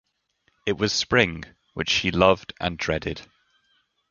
[0.65, 1.43] It was spring,
[1.75, 3.21] which she loved and dreaded.